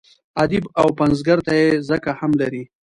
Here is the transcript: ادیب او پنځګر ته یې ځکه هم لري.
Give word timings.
ادیب 0.43 0.65
او 0.79 0.87
پنځګر 0.99 1.37
ته 1.45 1.53
یې 1.59 1.67
ځکه 1.89 2.09
هم 2.19 2.31
لري. 2.41 2.63